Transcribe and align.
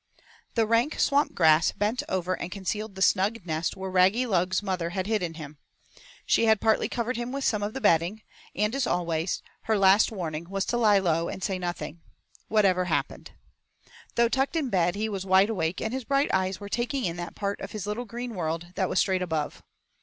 I 0.17 0.21
The 0.55 0.65
rank 0.65 0.99
swamp 0.99 1.35
grass 1.35 1.71
bent 1.73 2.01
over 2.09 2.33
and 2.35 2.51
concealed 2.51 2.95
the 2.95 3.03
snug 3.03 3.45
nest 3.45 3.77
where 3.77 3.91
Raggylug's 3.91 4.63
mother 4.63 4.89
had 4.89 5.05
hidden 5.05 5.35
him. 5.35 5.59
She 6.25 6.45
had 6.45 6.59
partly 6.59 6.89
covered 6.89 7.17
him 7.17 7.31
with 7.31 7.43
some 7.43 7.61
of 7.61 7.75
the 7.75 7.81
bedding, 7.81 8.23
and, 8.55 8.73
as 8.73 8.87
always, 8.87 9.43
her 9.65 9.77
last 9.77 10.11
warning 10.11 10.49
was 10.49 10.65
to 10.65 10.77
lie 10.77 10.97
low 10.97 11.29
and 11.29 11.43
say 11.43 11.59
nothing, 11.59 12.01
whatever 12.47 12.85
happens. 12.85 13.29
Though 14.15 14.27
tucked 14.27 14.55
in 14.55 14.71
bed, 14.71 14.95
he 14.95 15.07
was 15.07 15.23
wide 15.23 15.51
awake 15.51 15.79
and 15.81 15.93
his 15.93 16.05
bright 16.05 16.33
eyes 16.33 16.59
were 16.59 16.67
taking 16.67 17.05
in 17.05 17.17
that 17.17 17.35
part 17.35 17.61
of 17.61 17.71
his 17.71 17.85
little 17.85 18.05
green 18.05 18.33
world 18.33 18.69
that 18.73 18.89
was 18.89 18.97
straight 18.99 19.21
above. 19.21 19.61